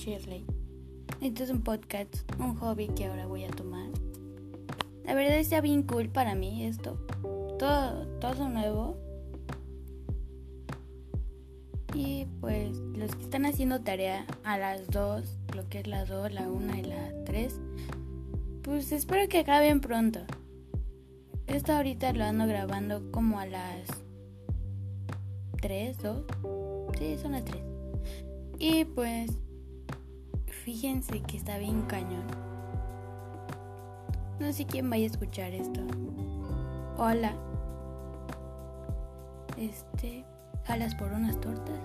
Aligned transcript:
Shirley. 0.00 0.46
Este 1.20 1.44
es 1.44 1.50
un 1.50 1.60
podcast, 1.60 2.16
un 2.38 2.54
hobby 2.56 2.88
que 2.88 3.04
ahora 3.04 3.26
voy 3.26 3.44
a 3.44 3.50
tomar. 3.50 3.90
La 5.04 5.12
verdad 5.12 5.38
está 5.38 5.60
bien 5.60 5.82
cool 5.82 6.08
para 6.08 6.34
mí 6.34 6.64
esto. 6.64 6.94
Todo, 7.58 8.06
todo 8.18 8.48
nuevo. 8.48 8.96
Y 11.92 12.24
pues 12.40 12.78
los 12.96 13.14
que 13.14 13.24
están 13.24 13.44
haciendo 13.44 13.82
tarea 13.82 14.26
a 14.42 14.56
las 14.56 14.88
2, 14.88 15.36
lo 15.54 15.68
que 15.68 15.80
es 15.80 15.86
la 15.86 16.06
2, 16.06 16.32
la 16.32 16.48
1 16.48 16.76
y 16.78 16.82
la 16.82 17.24
3, 17.26 17.60
pues 18.62 18.92
espero 18.92 19.28
que 19.28 19.40
acaben 19.40 19.82
pronto. 19.82 20.20
Esto 21.46 21.72
ahorita 21.72 22.14
lo 22.14 22.24
ando 22.24 22.46
grabando 22.46 23.12
como 23.12 23.38
a 23.38 23.44
las 23.44 23.86
3, 25.60 25.98
2. 25.98 26.24
Sí, 26.98 27.18
son 27.18 27.32
las 27.32 27.44
3. 27.44 27.62
Y 28.58 28.86
pues, 28.86 29.36
fíjense 30.64 31.20
que 31.22 31.36
está 31.36 31.58
bien 31.58 31.82
cañón. 31.82 32.24
No 34.38 34.52
sé 34.52 34.66
quién 34.66 34.88
vaya 34.88 35.04
a 35.04 35.06
escuchar 35.06 35.52
esto. 35.52 35.80
Hola. 36.96 37.32
Este, 39.56 40.24
jalas 40.64 40.94
por 40.94 41.12
unas 41.12 41.40
tortas. 41.40 41.78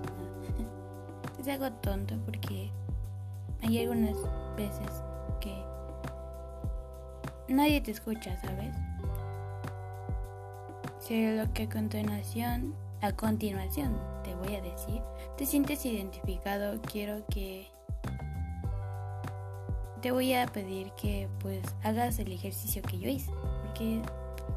es 1.39 1.48
algo 1.48 1.71
tonto 1.73 2.15
porque 2.25 2.71
hay 3.61 3.79
algunas 3.81 4.17
veces 4.55 5.03
que 5.39 5.55
nadie 7.48 7.81
te 7.81 7.91
escucha, 7.91 8.39
¿sabes? 8.41 8.76
Si 10.99 11.37
lo 11.37 11.51
que 11.53 11.63
a 11.63 11.70
continuación 11.70 12.76
a 13.01 13.12
continuación 13.12 13.95
te 14.23 14.34
voy 14.35 14.55
a 14.55 14.62
decir, 14.62 15.01
te 15.37 15.45
sientes 15.45 15.85
identificado, 15.85 16.82
quiero 16.82 17.23
que 17.27 17.67
te 20.05 20.11
voy 20.11 20.34
a 20.34 20.45
pedir 20.45 20.91
que 20.91 21.27
pues 21.39 21.63
hagas 21.81 22.20
el 22.20 22.31
ejercicio 22.31 22.84
que 22.84 22.99
yo 22.99 23.09
hice, 23.09 23.31
porque 23.63 24.03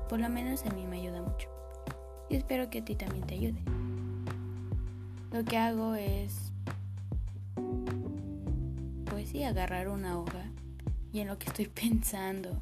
por 0.06 0.20
lo 0.20 0.28
menos 0.28 0.62
a 0.66 0.70
mí 0.74 0.84
me 0.84 1.00
ayuda 1.00 1.22
mucho. 1.22 1.48
Y 2.28 2.36
espero 2.36 2.68
que 2.68 2.80
a 2.80 2.84
ti 2.84 2.94
también 2.94 3.27
te 3.27 3.36
ayude. 3.36 3.58
Lo 5.32 5.42
que 5.46 5.56
hago 5.56 5.94
es 5.94 6.52
pues 9.06 9.30
sí, 9.30 9.42
agarrar 9.42 9.88
una 9.88 10.19
hoja 10.19 10.44
y 11.14 11.20
en 11.20 11.28
lo 11.28 11.38
que 11.38 11.46
estoy 11.46 11.66
pensando, 11.74 12.60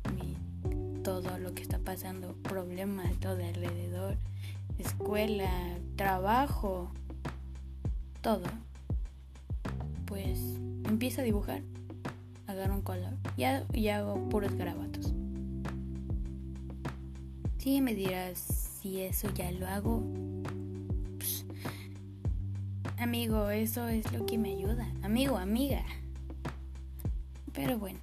todo 1.02 1.40
lo 1.40 1.56
que 1.56 1.62
está 1.62 1.80
pasando, 1.80 2.36
problemas 2.44 3.18
todo 3.18 3.44
alrededor, 3.44 4.16
escuela, 4.78 5.50
trabajo, 5.96 6.92
todo, 8.20 8.46
pues 10.06 10.38
empiezo 10.84 11.22
a 11.22 11.24
dibujar, 11.24 11.62
agarro 12.56 12.74
un 12.74 12.82
color 12.82 13.12
y, 13.36 13.88
hago 13.88 14.28
puros 14.28 14.54
garabatos. 14.54 15.12
Si 17.58 17.80
me 17.80 17.94
dirás 17.94 18.38
si 18.80 19.00
eso 19.02 19.28
ya 19.34 19.50
lo 19.52 19.66
hago, 19.66 20.02
amigo, 22.98 23.50
eso 23.50 23.88
es 23.88 24.10
lo 24.12 24.24
que 24.24 24.38
me 24.38 24.52
ayuda, 24.52 24.86
amigo, 25.02 25.36
amiga. 25.36 25.84
Pero 27.52 27.78
bueno, 27.78 27.98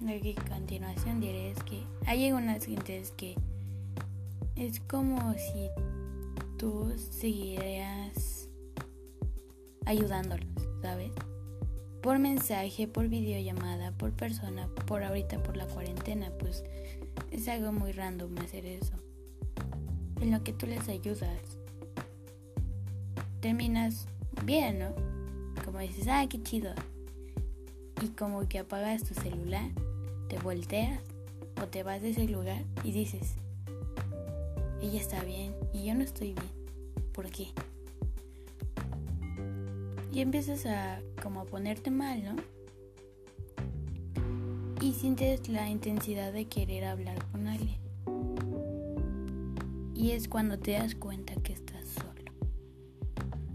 lo 0.00 0.08
que 0.20 0.34
a 0.38 0.48
continuación 0.48 1.20
diré 1.20 1.50
es 1.50 1.62
que 1.64 1.82
hay 2.06 2.26
algunas 2.26 2.64
gentes 2.64 3.10
que 3.12 3.34
es 4.54 4.80
como 4.80 5.34
si 5.34 5.68
tú 6.58 6.92
seguirías 7.10 8.48
ayudándolos, 9.86 10.46
¿sabes? 10.82 11.12
Por 12.02 12.18
mensaje, 12.18 12.86
por 12.86 13.08
videollamada, 13.08 13.92
por 13.92 14.12
persona, 14.12 14.68
por 14.86 15.02
ahorita 15.02 15.42
por 15.42 15.56
la 15.56 15.66
cuarentena, 15.66 16.30
pues 16.38 16.64
es 17.30 17.48
algo 17.48 17.72
muy 17.72 17.92
random 17.92 18.38
hacer 18.38 18.66
eso. 18.66 18.94
En 20.20 20.30
lo 20.30 20.42
que 20.42 20.52
tú 20.52 20.66
les 20.66 20.88
ayudas, 20.88 21.58
terminas 23.40 24.06
bien, 24.44 24.78
¿no? 24.78 24.94
Como 25.64 25.78
dices, 25.80 26.06
ah, 26.08 26.26
qué 26.28 26.42
chido. 26.42 26.72
Y 28.02 28.08
como 28.08 28.48
que 28.48 28.60
apagas 28.60 29.02
tu 29.04 29.14
celular, 29.14 29.70
te 30.28 30.38
volteas 30.38 31.00
o 31.60 31.66
te 31.66 31.82
vas 31.82 32.00
de 32.00 32.10
ese 32.10 32.28
lugar 32.28 32.62
y 32.84 32.92
dices, 32.92 33.34
ella 34.80 35.00
está 35.00 35.22
bien 35.24 35.54
y 35.72 35.84
yo 35.84 35.94
no 35.94 36.02
estoy 36.04 36.34
bien. 36.34 36.58
¿Por 37.12 37.30
qué? 37.30 37.48
Y 40.18 40.20
empiezas 40.20 40.66
a 40.66 41.00
como 41.22 41.42
a 41.42 41.44
ponerte 41.44 41.92
mal, 41.92 42.20
¿no? 42.24 42.34
Y 44.80 44.92
sientes 44.94 45.48
la 45.48 45.70
intensidad 45.70 46.32
de 46.32 46.46
querer 46.46 46.86
hablar 46.86 47.24
con 47.30 47.46
alguien. 47.46 47.78
Y 49.94 50.10
es 50.10 50.26
cuando 50.26 50.58
te 50.58 50.72
das 50.72 50.96
cuenta 50.96 51.36
que 51.36 51.52
estás 51.52 51.86
solo. 51.86 52.32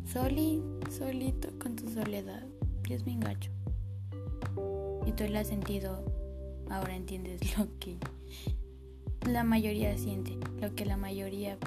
Soli, 0.05 0.63
solito 0.89 1.49
con 1.59 1.75
tu 1.75 1.89
soledad. 1.89 2.45
Y 2.87 2.93
es 2.93 3.05
mi 3.05 3.17
gacho. 3.17 3.51
Y 5.05 5.11
tú 5.11 5.25
lo 5.27 5.39
has 5.39 5.49
sentido, 5.49 6.01
ahora 6.69 6.95
entiendes 6.95 7.41
lo 7.57 7.67
que 7.79 7.97
la 9.29 9.43
mayoría 9.43 9.97
siente, 9.97 10.37
lo 10.61 10.73
que 10.73 10.85
la 10.85 10.95
mayoría 10.95 11.57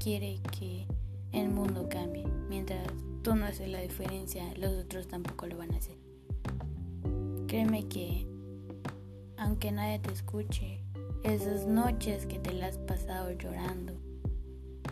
quiere 0.00 0.40
que 0.58 0.84
el 1.30 1.48
mundo 1.48 1.88
cambie. 1.88 2.24
Mientras 2.48 3.05
tú 3.26 3.34
no 3.34 3.44
haces 3.46 3.68
la 3.68 3.80
diferencia, 3.80 4.44
los 4.56 4.72
otros 4.84 5.08
tampoco 5.08 5.48
lo 5.48 5.58
van 5.58 5.74
a 5.74 5.78
hacer. 5.78 5.96
Créeme 7.48 7.88
que, 7.88 8.24
aunque 9.36 9.72
nadie 9.72 9.98
te 9.98 10.12
escuche, 10.12 10.80
esas 11.24 11.66
noches 11.66 12.24
que 12.26 12.38
te 12.38 12.52
las 12.52 12.76
has 12.76 12.78
pasado 12.78 13.32
llorando, 13.32 13.94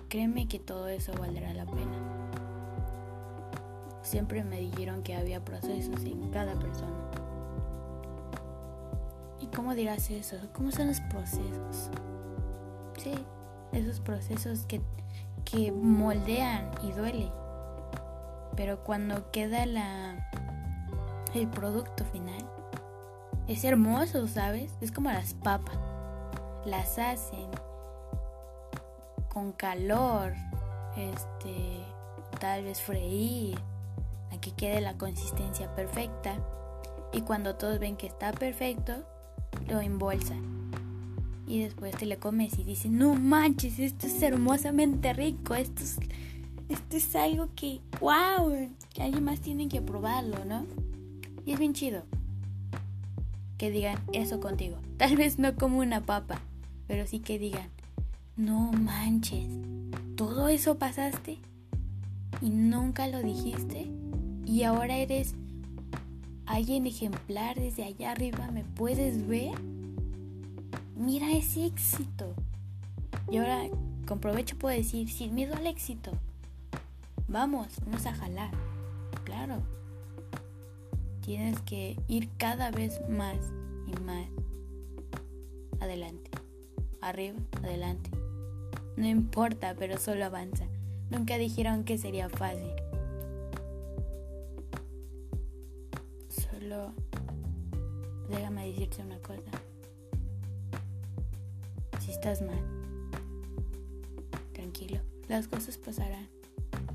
créeme 0.09 0.49
que 0.49 0.59
todo 0.59 0.89
eso 0.89 1.13
valdrá 1.13 1.55
la 1.55 1.65
pena. 1.65 1.97
Siempre 4.03 4.43
me 4.43 4.59
dijeron 4.59 5.05
que 5.05 5.15
había 5.15 5.45
procesos 5.45 6.03
en 6.03 6.29
cada 6.31 6.59
persona. 6.59 7.09
¿Cómo 9.55 9.77
dirás 9.77 10.11
eso? 10.11 10.39
¿Cómo 10.53 10.73
son 10.73 10.89
los 10.89 11.01
procesos? 11.03 11.89
Sí, 12.99 13.15
esos 13.71 14.01
procesos 14.01 14.67
que, 14.67 14.81
que 15.45 15.71
moldean 15.71 16.69
y 16.83 16.91
duele. 16.91 17.31
Pero 18.57 18.85
cuando 18.85 19.31
queda 19.31 19.67
la 19.67 20.31
el 21.35 21.49
producto 21.49 22.05
final, 22.05 22.49
es 23.49 23.65
hermoso, 23.65 24.27
¿sabes? 24.29 24.73
Es 24.81 24.93
como 24.93 25.11
las 25.11 25.35
papas. 25.35 25.77
Las 26.65 26.99
hacen 26.99 27.51
con 29.29 29.53
calor, 29.53 30.33
este, 30.97 31.81
tal 32.39 32.65
vez 32.65 32.81
freír, 32.81 33.59
a 34.33 34.41
que 34.41 34.53
quede 34.53 34.81
la 34.81 34.97
consistencia 34.97 35.75
perfecta. 35.75 36.37
Y 37.13 37.23
cuando 37.23 37.57
todos 37.57 37.79
ven 37.79 37.97
que 37.97 38.07
está 38.07 38.33
perfecto, 38.33 39.05
lo 39.69 39.81
embolsan. 39.81 40.71
Y 41.47 41.63
después 41.63 41.95
te 41.97 42.07
lo 42.07 42.19
comes 42.19 42.59
y 42.59 42.65
dices, 42.65 42.91
no 42.91 43.15
manches, 43.15 43.79
esto 43.79 44.07
es 44.07 44.23
hermosamente 44.23 45.13
rico, 45.13 45.55
esto 45.55 45.83
es, 45.83 45.99
esto 46.69 46.97
es 46.97 47.15
algo 47.17 47.49
que, 47.55 47.81
wow, 48.01 48.71
que 48.93 49.03
alguien 49.03 49.25
más 49.25 49.41
tiene 49.41 49.69
que 49.69 49.83
probarlo, 49.83 50.45
¿no? 50.45 50.67
Y 51.45 51.53
es 51.53 51.59
bien 51.59 51.75
chido 51.75 52.05
que 53.59 53.71
digan 53.71 53.99
eso 54.13 54.41
contigo. 54.41 54.79
Tal 54.97 55.17
vez 55.17 55.39
no 55.39 55.55
como 55.55 55.79
una 55.79 56.03
papa, 56.03 56.41
pero 56.87 57.07
sí 57.07 57.21
que 57.21 57.39
digan, 57.39 57.69
no 58.37 58.73
manches, 58.73 59.49
todo 60.17 60.49
eso 60.49 60.79
pasaste 60.79 61.39
y 62.41 62.51
nunca 62.51 63.07
lo 63.07 63.23
dijiste 63.23 63.91
y 64.45 64.63
ahora 64.65 64.97
eres 64.97 65.35
alguien 66.47 66.87
ejemplar 66.87 67.59
desde 67.59 67.85
allá 67.85 68.13
arriba, 68.13 68.51
¿me 68.51 68.65
puedes 68.65 69.27
ver? 69.27 69.53
Mira 70.97 71.33
ese 71.33 71.67
éxito. 71.67 72.35
Y 73.31 73.39
ahora 73.39 73.63
con 74.07 74.21
provecho 74.21 74.57
puedo 74.59 74.77
decir, 74.77 75.09
sin 75.09 75.35
miedo 75.35 75.55
al 75.55 75.67
éxito, 75.67 76.13
vamos, 77.35 77.67
vamos 77.85 78.07
a 78.07 78.15
jalar. 78.15 78.51
Claro. 79.25 79.61
Tienes 81.21 81.61
que 81.63 81.99
ir 82.07 82.31
cada 82.39 82.71
vez 82.71 83.01
más 83.09 83.37
y 83.89 84.01
más 84.03 84.27
adelante. 85.81 86.31
Arriba, 87.01 87.39
adelante. 87.63 88.11
No 88.97 89.09
importa, 89.09 89.75
pero 89.77 89.99
solo 89.99 90.25
avanza. 90.25 90.65
Nunca 91.11 91.37
dijeron 91.37 91.83
que 91.83 91.99
sería 91.99 92.29
fácil. 92.29 92.71
déjame 98.29 98.67
decirte 98.67 99.03
una 99.03 99.19
cosa. 99.19 99.51
Si 102.01 102.11
estás 102.11 102.41
mal, 102.41 102.59
tranquilo, 104.55 104.99
las 105.29 105.47
cosas 105.47 105.77
pasarán. 105.77 106.34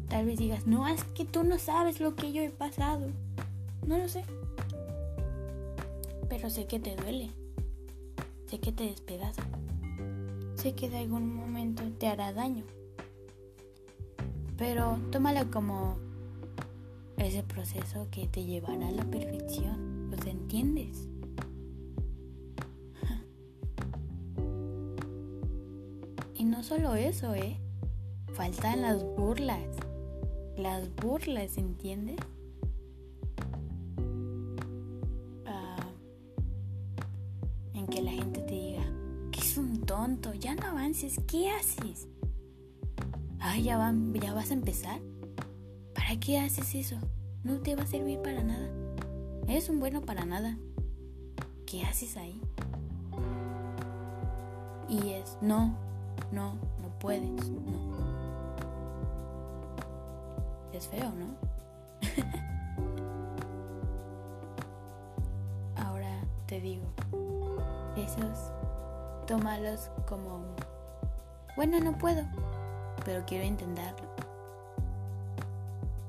Tal 0.09 0.25
vez 0.25 0.39
digas, 0.39 0.65
no, 0.65 0.87
es 0.87 1.03
que 1.03 1.25
tú 1.25 1.43
no 1.43 1.59
sabes 1.59 1.99
lo 1.99 2.15
que 2.15 2.33
yo 2.33 2.41
he 2.41 2.49
pasado. 2.49 3.07
No 3.85 3.97
lo 3.97 4.07
sé, 4.09 4.25
pero 6.29 6.49
sé 6.49 6.67
que 6.67 6.79
te 6.79 6.95
duele. 6.95 7.31
Sé 8.47 8.59
que 8.59 8.71
te 8.71 8.85
despedaza. 8.85 9.43
Sé 10.55 10.73
que 10.73 10.89
de 10.89 10.99
algún 10.99 11.35
momento 11.35 11.83
te 11.97 12.07
hará 12.07 12.31
daño. 12.31 12.63
Pero 14.57 14.99
tómalo 15.11 15.49
como 15.51 15.97
ese 17.17 17.43
proceso 17.43 18.07
que 18.11 18.27
te 18.27 18.45
llevará 18.45 18.87
a 18.87 18.91
la 18.91 19.05
perfección. 19.05 20.11
¿Los 20.11 20.25
entiendes? 20.25 21.07
Y 26.35 26.45
no 26.45 26.63
solo 26.63 26.95
eso, 26.95 27.35
¿eh? 27.35 27.59
Faltan 28.33 28.81
las 28.81 29.03
burlas. 29.03 29.59
Las 30.59 30.93
burlas, 30.97 31.57
¿entiendes? 31.57 32.17
Ah, 35.45 35.77
en 37.73 37.87
que 37.87 38.01
la 38.01 38.11
gente 38.11 38.41
te 38.41 38.53
diga, 38.55 38.83
que 39.31 39.39
es 39.39 39.57
un 39.57 39.85
tonto, 39.85 40.33
ya 40.33 40.55
no 40.55 40.65
avances, 40.65 41.21
¿qué 41.27 41.49
haces? 41.49 42.09
Ay, 43.39 43.63
ya, 43.63 43.77
van, 43.77 44.13
ya 44.13 44.33
vas 44.33 44.51
a 44.51 44.55
empezar. 44.55 44.99
¿Para 45.95 46.19
qué 46.19 46.39
haces 46.39 46.75
eso? 46.75 46.97
No 47.45 47.61
te 47.61 47.77
va 47.77 47.83
a 47.83 47.87
servir 47.87 48.21
para 48.21 48.43
nada. 48.43 48.69
Eres 49.47 49.69
un 49.69 49.79
bueno 49.79 50.01
para 50.01 50.25
nada. 50.25 50.57
¿Qué 51.65 51.83
haces 51.83 52.17
ahí? 52.17 52.41
Y 54.89 55.11
es, 55.11 55.37
no, 55.41 55.77
no, 56.33 56.55
no 56.81 56.99
puedes, 56.99 57.49
no. 57.49 58.18
Es 60.73 60.87
feo, 60.87 61.11
¿no? 61.11 61.35
Ahora 65.75 66.21
te 66.45 66.61
digo, 66.61 66.85
esos, 67.97 68.51
tómalos 69.25 69.89
como, 70.07 70.41
bueno, 71.55 71.79
no 71.79 71.97
puedo, 71.97 72.23
pero 73.03 73.25
quiero 73.25 73.45
intentarlo. 73.45 74.07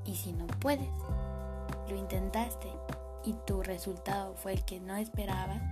Y 0.05 0.15
si 0.15 0.33
no 0.33 0.47
puedes, 0.47 0.91
lo 1.89 1.97
intentaste 1.97 2.71
y 3.25 3.33
tu 3.47 3.63
resultado 3.63 4.35
fue 4.35 4.53
el 4.53 4.65
que 4.65 4.81
no 4.81 4.97
esperabas, 4.97 5.63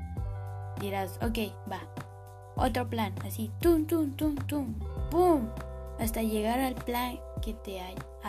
dirás, 0.80 1.18
ok, 1.22 1.38
va, 1.70 1.80
otro 2.56 2.88
plan, 2.88 3.14
así, 3.24 3.50
tum, 3.60 3.86
tum, 3.86 4.16
tum, 4.16 4.34
tum, 4.34 4.74
¡pum! 5.10 5.48
Hasta 5.98 6.22
llegar 6.22 6.60
al 6.60 6.74
plan 6.74 7.18
que 7.40 7.54
te 7.54 7.80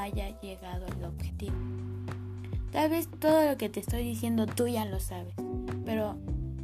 haya 0.03 0.39
llegado 0.41 0.85
al 0.85 1.03
objetivo. 1.03 1.55
Tal 2.71 2.89
vez 2.89 3.09
todo 3.19 3.49
lo 3.49 3.57
que 3.57 3.69
te 3.69 3.79
estoy 3.79 4.03
diciendo 4.03 4.45
tú 4.45 4.67
ya 4.67 4.85
lo 4.85 4.99
sabes, 4.99 5.33
pero 5.85 6.15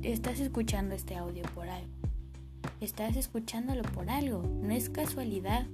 estás 0.04 0.40
escuchando 0.40 0.96
este 0.96 1.16
audio 1.16 1.44
por 1.56 1.68
algo. 1.68 1.90
Estás 2.82 3.16
escuchándolo 3.16 3.84
por 3.84 4.10
algo, 4.10 4.44
no 4.44 4.72
es 4.74 4.90
casualidad. 4.90 5.66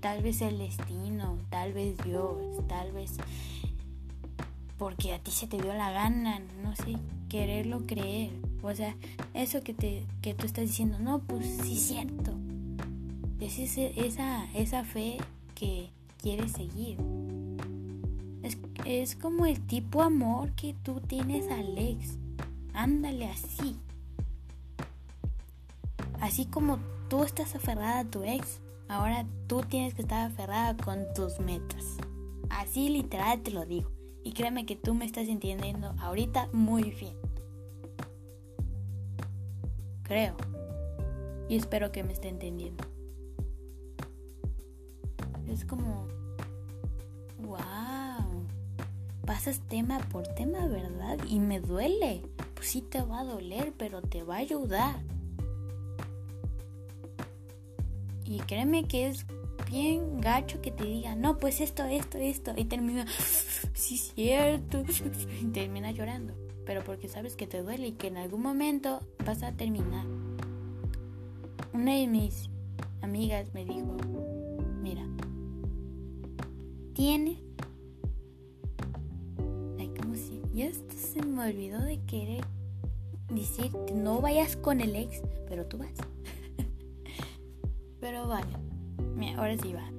Tal 0.00 0.22
vez 0.22 0.40
el 0.40 0.58
destino, 0.58 1.38
tal 1.50 1.72
vez 1.72 1.96
Dios, 2.04 2.66
tal 2.68 2.92
vez 2.92 3.18
porque 4.80 5.12
a 5.12 5.18
ti 5.18 5.30
se 5.30 5.46
te 5.46 5.58
dio 5.58 5.74
la 5.74 5.90
gana, 5.90 6.40
no 6.62 6.74
sé, 6.74 6.96
quererlo 7.28 7.86
creer. 7.86 8.30
O 8.62 8.74
sea, 8.74 8.96
eso 9.34 9.62
que, 9.62 9.74
te, 9.74 10.06
que 10.22 10.32
tú 10.32 10.46
estás 10.46 10.64
diciendo, 10.68 10.98
no, 10.98 11.18
pues 11.18 11.46
sí 11.62 11.74
es 11.74 11.82
cierto. 11.82 12.32
Es 13.40 13.58
esa, 13.58 14.50
esa 14.54 14.84
fe 14.84 15.18
que 15.54 15.90
quieres 16.20 16.52
seguir. 16.52 16.98
Es, 18.42 18.58
es 18.84 19.16
como 19.16 19.46
el 19.46 19.60
tipo 19.66 20.02
amor 20.02 20.52
que 20.52 20.74
tú 20.82 21.00
tienes 21.00 21.50
al 21.50 21.76
ex. 21.78 22.18
Ándale 22.72 23.26
así. 23.26 23.76
Así 26.20 26.46
como 26.46 26.78
tú 27.08 27.24
estás 27.24 27.54
aferrada 27.54 28.00
a 28.00 28.04
tu 28.04 28.22
ex, 28.22 28.60
ahora 28.88 29.26
tú 29.46 29.62
tienes 29.62 29.94
que 29.94 30.02
estar 30.02 30.30
aferrada 30.30 30.76
con 30.76 31.06
tus 31.14 31.40
metas. 31.40 31.96
Así 32.50 32.88
literal 32.88 33.40
te 33.40 33.50
lo 33.50 33.64
digo. 33.64 33.90
Y 34.22 34.32
créeme 34.32 34.66
que 34.66 34.76
tú 34.76 34.94
me 34.94 35.06
estás 35.06 35.28
entendiendo 35.28 35.94
ahorita 35.98 36.48
muy 36.52 36.90
bien. 36.90 37.14
Creo. 40.02 40.36
Y 41.48 41.56
espero 41.56 41.90
que 41.90 42.04
me 42.04 42.12
esté 42.12 42.28
entendiendo. 42.28 42.84
Es 45.50 45.64
como, 45.64 46.06
wow, 47.38 48.46
pasas 49.26 49.60
tema 49.68 49.98
por 50.10 50.26
tema, 50.28 50.66
¿verdad? 50.66 51.18
Y 51.28 51.38
me 51.40 51.60
duele. 51.60 52.22
Pues 52.54 52.68
sí 52.68 52.82
te 52.82 53.02
va 53.02 53.20
a 53.20 53.24
doler, 53.24 53.72
pero 53.76 54.00
te 54.02 54.22
va 54.22 54.36
a 54.36 54.38
ayudar. 54.38 55.00
Y 58.24 58.38
créeme 58.40 58.84
que 58.84 59.08
es 59.08 59.26
bien 59.68 60.20
gacho 60.20 60.60
que 60.60 60.70
te 60.70 60.84
diga, 60.84 61.16
no, 61.16 61.38
pues 61.38 61.60
esto, 61.60 61.84
esto, 61.84 62.18
esto. 62.18 62.52
Y 62.56 62.64
termina, 62.64 63.06
sí, 63.74 63.98
cierto. 63.98 64.84
Y 65.42 65.46
termina 65.46 65.90
llorando 65.90 66.34
pero 66.70 66.84
porque 66.84 67.08
sabes 67.08 67.34
que 67.34 67.48
te 67.48 67.62
duele 67.62 67.88
y 67.88 67.92
que 67.94 68.06
en 68.06 68.16
algún 68.16 68.42
momento 68.42 69.00
vas 69.26 69.42
a 69.42 69.50
terminar. 69.50 70.06
Una 71.72 71.96
de 71.96 72.06
mis 72.06 72.48
amigas 73.02 73.52
me 73.54 73.64
dijo, 73.64 73.96
mira, 74.80 75.02
tiene... 77.00 77.38
Ay, 79.78 79.90
como 79.98 80.14
si... 80.16 80.42
Ya 80.52 80.66
esto 80.66 80.94
se 80.94 81.22
me 81.22 81.48
olvidó 81.48 81.80
de 81.80 81.98
querer 82.04 82.44
decir, 83.30 83.72
no 83.94 84.20
vayas 84.20 84.54
con 84.56 84.82
el 84.82 84.94
ex, 84.94 85.22
pero 85.48 85.64
tú 85.64 85.78
vas. 85.78 85.94
pero 88.00 88.28
vale, 88.28 88.52
ahora 89.38 89.56
sí 89.56 89.72
va. 89.72 89.90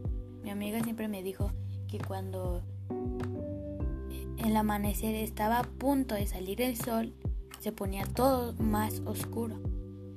Mi 0.44 0.52
amiga 0.52 0.84
siempre 0.84 1.08
me 1.08 1.24
dijo 1.24 1.52
que 1.88 1.98
cuando 1.98 2.62
el 4.38 4.56
amanecer 4.56 5.16
estaba 5.16 5.58
a 5.58 5.64
punto 5.64 6.14
de 6.14 6.28
salir 6.28 6.62
el 6.62 6.78
sol, 6.78 7.16
se 7.62 7.72
ponía 7.72 8.06
todo 8.06 8.54
más 8.62 9.02
oscuro. 9.08 9.60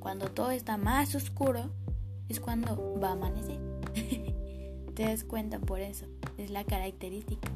Cuando 0.01 0.31
todo 0.33 0.51
está 0.51 0.77
más 0.77 1.15
oscuro, 1.15 1.71
es 2.29 2.41
cuando 2.41 3.01
va 3.03 3.09
a 3.09 3.13
amanecer. 3.13 3.59
te 4.95 5.05
das 5.05 5.25
cuenta 5.25 5.59
por 5.59 5.81
eso, 5.81 6.07
es 6.39 6.51
la 6.51 6.65
característica. 6.65 7.49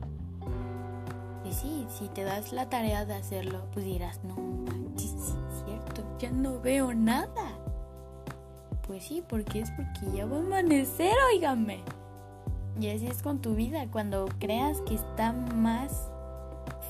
Y 1.45 1.53
sí, 1.53 1.87
si 1.89 2.09
te 2.09 2.25
das 2.25 2.53
la 2.53 2.69
tarea 2.69 3.05
de 3.05 3.15
hacerlo, 3.15 3.65
pues 3.73 3.87
dirás, 3.87 4.21
no 4.25 4.37
cierto, 5.65 6.05
ya 6.19 6.31
no 6.31 6.61
veo 6.61 6.95
nada. 6.95 7.59
Pues 8.87 9.05
sí, 9.05 9.23
porque 9.29 9.61
es 9.61 9.71
porque 9.71 10.17
ya 10.17 10.27
va 10.27 10.37
a 10.37 10.41
amanecer, 10.41 11.15
oígame. 11.33 11.81
Y 12.81 12.91
así 12.91 13.07
es 13.07 13.23
con 13.23 13.41
tu 13.41 13.55
vida, 13.55 13.87
cuando 13.91 14.27
creas 14.39 14.81
que 14.83 14.95
está 14.95 15.33
más 15.33 16.11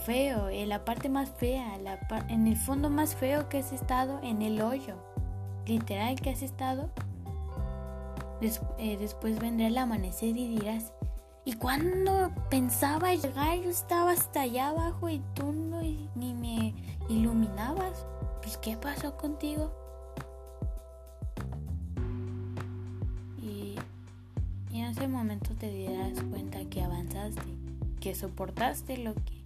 feo, 0.05 0.49
en 0.49 0.69
la 0.69 0.85
parte 0.85 1.09
más 1.09 1.31
fea, 1.31 1.77
la 1.79 1.99
en 2.29 2.47
el 2.47 2.57
fondo 2.57 2.91
más 2.91 3.15
feo 3.15 3.49
que 3.49 3.59
has 3.59 3.73
estado, 3.73 4.21
en 4.23 4.43
el 4.43 4.61
hoyo, 4.61 4.95
literal 5.67 6.21
que 6.21 6.31
has 6.31 6.43
estado, 6.43 6.91
eh, 8.41 8.97
después 8.99 9.39
vendrá 9.41 9.67
el 9.67 9.79
amanecer 9.79 10.37
y 10.37 10.49
dirás, 10.49 10.93
¿y 11.45 11.55
cuando 11.55 12.31
pensaba 12.51 13.15
llegar 13.15 13.59
yo 13.61 13.71
estaba 13.71 14.13
hasta 14.13 14.43
allá 14.43 14.69
abajo 14.69 15.09
y 15.09 15.21
tú 15.35 15.53
no, 15.53 15.81
ni 15.81 16.35
me 16.35 16.75
iluminabas? 17.09 18.07
Pues 18.43 18.57
¿qué 18.59 18.77
pasó 18.77 19.17
contigo? 19.17 19.73
Y, 23.43 23.75
y 24.71 24.81
en 24.81 24.87
ese 24.87 25.09
momento 25.09 25.51
te 25.59 25.91
darás 25.91 26.23
cuenta 26.31 26.65
que 26.67 26.83
avanzaste, 26.83 27.43
que 28.01 28.15
soportaste 28.15 28.99
lo 28.99 29.15
que 29.15 29.39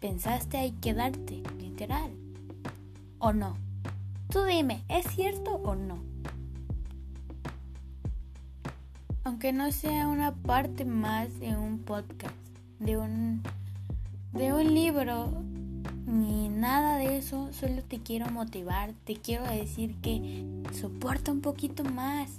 pensaste 0.00 0.56
ahí 0.58 0.72
quedarte, 0.72 1.42
literal. 1.58 2.12
¿O 3.18 3.32
no? 3.32 3.56
Tú 4.30 4.44
dime, 4.44 4.84
¿es 4.88 5.06
cierto 5.06 5.56
o 5.56 5.74
no? 5.74 6.15
Aunque 9.36 9.52
no 9.52 9.70
sea 9.70 10.08
una 10.08 10.34
parte 10.34 10.86
más 10.86 11.40
de 11.40 11.54
un 11.54 11.80
podcast, 11.80 12.34
de 12.78 12.96
un, 12.96 13.42
de 14.32 14.54
un 14.54 14.72
libro, 14.72 15.30
ni 16.06 16.48
nada 16.48 16.96
de 16.96 17.18
eso, 17.18 17.52
solo 17.52 17.82
te 17.82 17.98
quiero 17.98 18.30
motivar, 18.30 18.94
te 19.04 19.16
quiero 19.16 19.44
decir 19.44 19.94
que 19.96 20.42
soporta 20.72 21.32
un 21.32 21.42
poquito 21.42 21.84
más, 21.84 22.30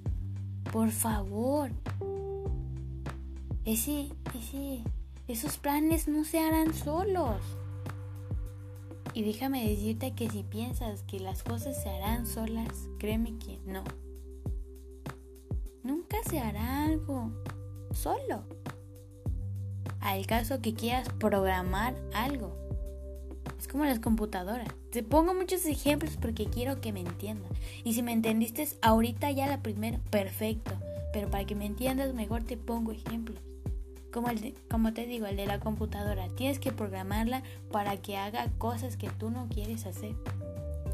por 0.73 0.89
favor. 0.89 1.69
Ese, 3.63 4.09
ese, 4.33 4.81
esos 5.27 5.59
planes 5.59 6.07
no 6.07 6.23
se 6.23 6.39
harán 6.39 6.73
solos. 6.73 7.39
Y 9.13 9.21
déjame 9.21 9.69
decirte 9.69 10.15
que 10.15 10.31
si 10.31 10.41
piensas 10.41 11.03
que 11.03 11.19
las 11.19 11.43
cosas 11.43 11.79
se 11.79 11.89
harán 11.89 12.25
solas, 12.25 12.89
créeme 12.97 13.37
que 13.37 13.59
no. 13.67 13.83
Nunca 16.09 16.29
se 16.29 16.39
hará 16.39 16.85
algo 16.85 17.31
solo. 17.91 18.43
Al 19.99 20.25
caso 20.25 20.61
que 20.61 20.73
quieras 20.73 21.09
programar 21.19 21.95
algo. 22.13 22.55
Es 23.59 23.67
como 23.67 23.83
las 23.83 23.99
computadoras. 23.99 24.69
Te 24.89 25.03
pongo 25.03 25.33
muchos 25.33 25.65
ejemplos 25.65 26.17
porque 26.21 26.45
quiero 26.45 26.79
que 26.79 26.93
me 26.93 27.01
entiendan. 27.01 27.51
Y 27.83 27.93
si 27.93 28.03
me 28.03 28.13
entendiste 28.13 28.65
ahorita 28.81 29.31
ya 29.31 29.47
la 29.47 29.61
primera, 29.61 29.99
perfecto. 30.09 30.71
Pero 31.11 31.29
para 31.29 31.45
que 31.45 31.55
me 31.55 31.65
entiendas 31.65 32.13
mejor 32.13 32.43
te 32.43 32.55
pongo 32.55 32.93
ejemplos. 32.93 33.39
Como, 34.13 34.29
el 34.29 34.55
como 34.71 34.93
te 34.93 35.05
digo, 35.05 35.25
el 35.25 35.35
de 35.35 35.45
la 35.45 35.59
computadora. 35.59 36.29
Tienes 36.29 36.59
que 36.59 36.71
programarla 36.71 37.43
para 37.69 37.97
que 37.97 38.15
haga 38.15 38.47
cosas 38.57 38.95
que 38.95 39.09
tú 39.09 39.29
no 39.29 39.49
quieres 39.49 39.85
hacer. 39.85 40.15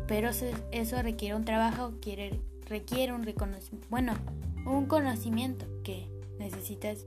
Pero 0.08 0.30
eso 0.72 1.02
requiere 1.04 1.36
un 1.36 1.46
trabajo, 1.46 1.94
quiere, 2.02 2.40
requiere 2.68 3.14
un 3.14 3.24
reconocimiento. 3.24 3.88
Bueno, 3.92 4.14
un 4.66 4.86
conocimiento 4.86 5.66
que 5.84 6.08
necesitas. 6.40 7.06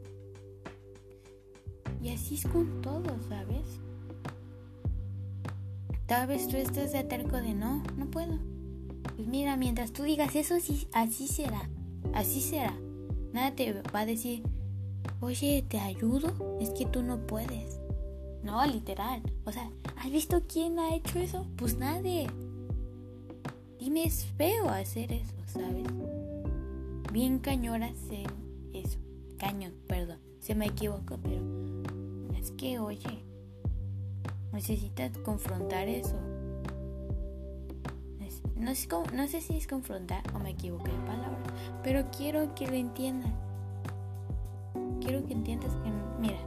Y 2.03 2.11
así 2.11 2.37
es 2.37 2.47
con 2.47 2.81
todo, 2.83 3.17
¿sabes? 3.29 3.67
Tal 6.07 6.29
vez 6.29 6.47
tú 6.47 6.57
estés 6.57 6.93
de 6.93 7.03
terco 7.03 7.37
de 7.37 7.55
no, 7.55 7.83
no 7.97 8.07
puedo. 8.07 8.39
Pues 9.17 9.27
mira, 9.27 9.57
mientras 9.57 9.93
tú 9.93 10.05
digas 10.05 10.37
eso, 10.37 10.55
así, 10.55 10.87
así 10.93 11.27
será. 11.27 11.69
Así 12.15 12.41
será. 12.41 12.75
Nada 13.33 13.55
te 13.55 13.73
va 13.73 14.01
a 14.01 14.07
decir, 14.07 14.43
oye, 15.21 15.65
¿te 15.69 15.81
ayudo? 15.81 16.59
Es 16.61 16.71
que 16.71 16.87
tú 16.87 17.03
no 17.03 17.27
puedes. 17.27 17.81
No, 18.43 18.65
literal. 18.67 19.21
O 19.45 19.53
sea, 19.53 19.69
¿has 19.97 20.11
visto 20.13 20.43
quién 20.47 20.79
ha 20.79 20.95
hecho 20.95 21.19
eso? 21.19 21.47
Pues 21.57 21.77
nadie. 21.77 22.29
Dime, 23.81 24.05
es 24.05 24.25
feo 24.37 24.69
hacer 24.69 25.11
eso, 25.13 25.35
¿sabes? 25.47 25.87
Bien 27.17 27.39
cañora 27.39 27.89
sé 28.11 28.25
eso. 28.75 28.99
Cañón, 29.39 29.73
perdón. 29.89 30.19
Se 30.39 30.55
me 30.55 30.67
equivocó, 30.67 31.17
pero 31.23 31.41
es 32.39 32.51
que, 32.51 32.79
oye, 32.79 33.25
necesitas 34.53 35.17
confrontar 35.25 35.89
eso. 35.89 36.15
No 38.55 38.75
sé, 38.75 38.89
no 39.15 39.27
sé 39.29 39.41
si 39.41 39.57
es 39.57 39.67
confrontar 39.67 40.25
o 40.35 40.41
me 40.41 40.51
equivoqué 40.51 40.91
de 40.91 40.99
palabra, 41.07 41.39
pero 41.83 42.05
quiero 42.15 42.55
que 42.55 42.67
lo 42.67 42.75
entiendas. 42.75 43.33
Quiero 45.01 45.25
que 45.25 45.33
entiendas 45.33 45.73
que, 45.77 45.91
mira, 46.21 46.39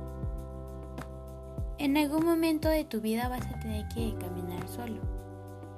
en 1.80 1.98
algún 1.98 2.28
momento 2.28 2.70
de 2.70 2.84
tu 2.84 3.02
vida 3.02 3.28
vas 3.28 3.48
a 3.48 3.60
tener 3.60 3.88
que 3.88 4.14
caminar 4.20 4.68
solo. 4.68 5.02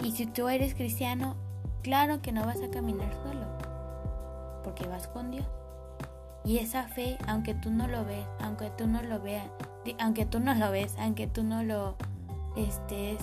Y 0.03 0.11
si 0.11 0.25
tú 0.25 0.49
eres 0.49 0.75
cristiano, 0.75 1.37
claro 1.81 2.21
que 2.21 2.33
no 2.33 2.45
vas 2.45 2.61
a 2.61 2.69
caminar 2.69 3.13
solo, 3.23 3.40
porque 4.63 4.87
vas 4.87 5.07
con 5.07 5.31
Dios. 5.31 5.45
Y 6.43 6.57
esa 6.57 6.87
fe, 6.87 7.17
aunque 7.27 7.53
tú 7.53 7.69
no 7.69 7.87
lo 7.87 8.03
ves, 8.03 8.25
aunque 8.39 8.71
tú 8.71 8.87
no 8.87 9.01
lo 9.03 9.21
veas, 9.21 9.45
aunque 9.99 10.25
tú 10.25 10.39
no 10.39 10.55
lo 10.55 10.71
ves, 10.71 10.95
aunque 10.97 11.27
tú 11.27 11.43
no 11.43 11.63
lo 11.63 11.95
estés 12.55 13.19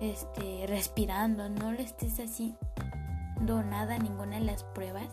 este, 0.00 0.66
respirando, 0.68 1.48
no 1.48 1.72
le 1.72 1.82
estés 1.82 2.20
haciendo 2.20 3.62
nada 3.64 3.96
a 3.96 3.98
ninguna 3.98 4.36
de 4.38 4.44
las 4.44 4.62
pruebas 4.62 5.08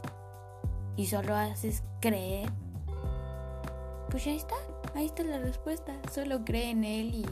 y 0.95 1.07
solo 1.07 1.35
haces 1.35 1.83
creer, 1.99 2.51
pues 4.09 4.27
ahí 4.27 4.37
está, 4.37 4.55
ahí 4.93 5.07
está 5.07 5.23
la 5.23 5.39
respuesta. 5.39 5.93
Solo 6.11 6.45
cree 6.45 6.69
en 6.69 6.83
Él 6.83 7.15
y 7.15 7.25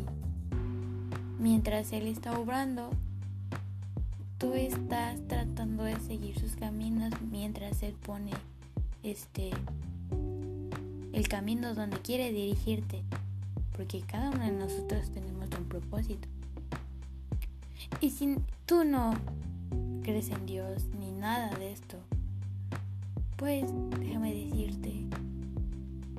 mientras 1.39 1.93
Él 1.93 2.08
está 2.08 2.38
obrando, 2.38 2.89
tú 4.43 4.53
estás 4.55 5.25
tratando 5.29 5.83
de 5.83 5.97
seguir 6.01 6.38
sus 6.38 6.57
caminos 6.57 7.13
mientras 7.31 7.81
Él 7.81 7.93
pone 7.93 8.31
este 9.01 9.51
el 11.13 11.27
camino 11.29 11.73
donde 11.73 11.97
quiere 12.00 12.33
dirigirte. 12.33 13.03
Porque 13.71 14.01
cada 14.01 14.31
uno 14.31 14.43
de 14.43 14.51
nosotros 14.51 15.09
tenemos 15.12 15.47
un 15.57 15.65
propósito. 15.69 16.27
Y 18.01 18.09
si 18.09 18.35
tú 18.65 18.83
no 18.83 19.13
crees 20.03 20.29
en 20.29 20.45
Dios 20.45 20.83
ni 21.00 21.12
nada 21.12 21.57
de 21.57 21.71
esto, 21.71 21.97
pues 23.38 23.63
déjame 23.97 24.33
decirte 24.33 25.05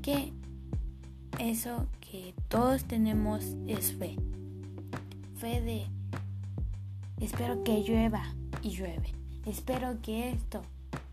que 0.01 0.33
eso 1.39 1.87
que 2.01 2.33
todos 2.49 2.85
tenemos 2.85 3.45
es 3.67 3.93
fe. 3.93 4.17
Fe 5.37 5.61
de 5.61 5.94
espero 7.25 7.65
que 7.65 7.83
llueva 7.83 8.23
y 8.63 8.71
llueve. 8.71 9.13
Espero 9.47 10.01
que 10.03 10.31
esto 10.31 10.63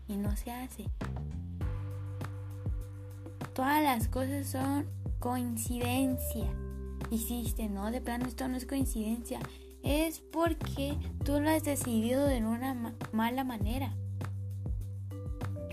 y 0.08 0.16
no 0.16 0.36
se 0.36 0.50
hace. 0.50 0.84
Todas 3.54 3.82
las 3.82 4.08
cosas 4.08 4.46
son 4.46 4.86
coincidencia. 5.18 6.46
Hiciste, 7.10 7.68
no, 7.68 7.90
de 7.90 8.00
plano 8.00 8.26
esto 8.26 8.48
no 8.48 8.56
es 8.56 8.66
coincidencia 8.66 9.38
es 9.82 10.20
porque 10.20 10.96
tú 11.24 11.40
lo 11.40 11.50
has 11.50 11.64
decidido 11.64 12.26
de 12.26 12.38
una 12.38 12.94
mala 13.12 13.44
manera. 13.44 13.94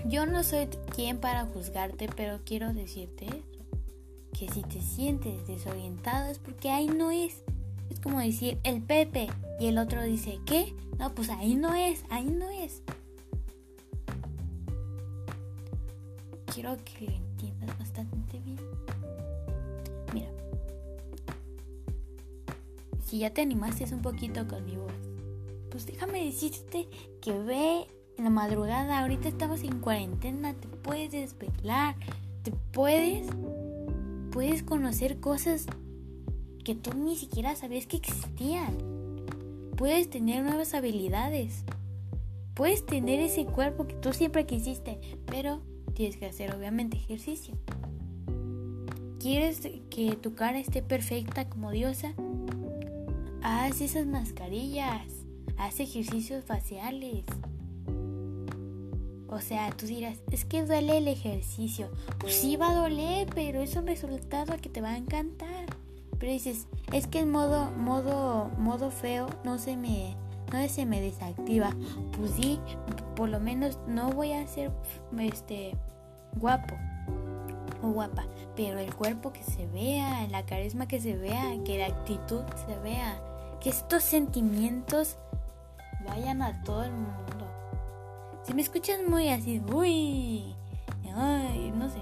Yo 0.06 0.26
no 0.26 0.44
soy 0.44 0.68
quien 0.96 1.20
para 1.20 1.46
juzgarte, 1.46 2.10
pero 2.16 2.40
quiero 2.44 2.74
decirte 2.74 3.28
eso. 3.28 3.44
Que 4.34 4.48
si 4.50 4.62
te 4.62 4.82
sientes 4.82 5.46
desorientado 5.48 6.30
es 6.30 6.40
porque 6.40 6.70
ahí 6.70 6.88
no 6.88 7.12
es. 7.12 7.44
Es 7.90 8.00
como 8.00 8.20
decir 8.20 8.60
el 8.64 8.82
Pepe 8.82 9.28
y 9.60 9.68
el 9.68 9.78
otro 9.78 10.04
dice, 10.04 10.40
¿qué? 10.46 10.74
No, 10.98 11.14
pues 11.14 11.30
ahí 11.30 11.56
no 11.56 11.74
es, 11.74 12.04
ahí 12.10 12.26
no 12.26 12.50
es. 12.50 12.82
Quiero 16.54 16.78
que 16.84 17.06
lo 17.06 17.12
entiendas 17.12 17.78
bastante 17.80 18.40
bien. 18.40 18.60
Mira, 20.14 20.30
si 23.06 23.20
ya 23.20 23.34
te 23.34 23.42
animaste 23.42 23.86
un 23.94 24.02
poquito 24.02 24.48
con 24.48 24.66
mi 24.66 24.76
voz, 24.76 24.92
pues 25.72 25.86
déjame 25.86 26.26
decirte 26.26 26.88
que 27.22 27.38
ve 27.38 27.88
en 28.18 28.24
la 28.24 28.30
madrugada, 28.30 29.00
ahorita 29.00 29.30
estamos 29.30 29.64
en 29.64 29.80
cuarentena, 29.80 30.54
te 30.54 30.68
puedes 30.68 31.12
desvelar, 31.12 31.96
te 32.44 32.52
puedes, 32.72 33.28
puedes 34.32 34.64
conocer 34.64 35.20
cosas 35.20 35.66
que 36.70 36.76
tú 36.76 36.94
ni 36.94 37.16
siquiera 37.16 37.56
sabías 37.56 37.88
que 37.88 37.98
existían. 37.98 38.78
Puedes 39.76 40.08
tener 40.08 40.44
nuevas 40.44 40.76
habilidades. 40.76 41.64
Puedes 42.54 42.86
tener 42.86 43.20
ese 43.20 43.48
cuerpo 43.48 43.88
que 43.88 43.96
tú 43.96 44.14
siempre 44.14 44.46
quisiste, 44.46 45.00
pero 45.26 45.62
tienes 45.96 46.18
que 46.18 46.28
hacer 46.28 46.54
obviamente 46.54 46.96
ejercicio. 46.96 47.56
¿Quieres 49.20 49.62
que 49.90 50.16
tu 50.22 50.36
cara 50.36 50.60
esté 50.60 50.84
perfecta 50.84 51.50
como 51.50 51.72
diosa? 51.72 52.14
Haz 53.42 53.82
esas 53.82 54.06
mascarillas, 54.06 55.08
haz 55.58 55.80
ejercicios 55.80 56.46
faciales. 56.46 57.26
O 59.28 59.40
sea, 59.42 59.72
tú 59.72 59.88
dirás, 59.88 60.20
es 60.30 60.46
que 60.46 60.64
duele 60.64 61.00
el 61.00 61.08
ejercicio. 61.08 61.90
Pues 62.20 62.36
sí 62.36 62.58
va 62.58 62.70
a 62.70 62.76
doler, 62.76 63.28
pero 63.34 63.60
es 63.60 63.76
un 63.76 63.88
resultado 63.88 64.56
que 64.62 64.70
te 64.70 64.82
va 64.82 64.92
a 64.92 64.98
encantar. 64.98 65.59
Pero 66.20 66.32
dices, 66.32 66.68
es 66.92 67.08
que 67.08 67.20
el 67.20 67.28
modo, 67.28 67.72
modo, 67.72 68.50
modo 68.58 68.92
feo 68.92 69.28
no 69.44 69.58
se 69.58 69.78
me, 69.78 70.16
no 70.52 70.68
se 70.68 70.86
me 70.86 71.00
desactiva. 71.02 71.72
Pues 72.18 72.32
sí, 72.32 72.60
por 73.16 73.30
lo 73.30 73.40
menos 73.40 73.80
no 73.88 74.10
voy 74.12 74.34
a 74.34 74.46
ser 74.48 74.72
este 75.18 75.76
guapo 76.36 76.76
o 77.82 77.92
guapa, 77.92 78.26
pero 78.56 78.80
el 78.80 78.94
cuerpo 78.94 79.32
que 79.32 79.44
se 79.44 79.66
vea, 79.68 80.28
la 80.28 80.46
carisma 80.46 80.88
que 80.88 81.00
se 81.00 81.16
vea, 81.16 81.46
que 81.64 81.78
la 81.78 81.88
actitud 81.88 82.42
se 82.68 82.78
vea, 82.80 83.22
que 83.62 83.70
estos 83.70 84.04
sentimientos 84.04 85.18
vayan 86.06 86.42
a 86.42 86.62
todo 86.64 86.84
el 86.84 86.92
mundo. 86.92 87.48
Si 88.44 88.54
me 88.54 88.62
escuchas 88.62 89.00
muy 89.08 89.30
así, 89.30 89.62
uy, 89.74 90.56
ay, 91.16 91.72
no 91.76 91.90
sé, 91.90 92.00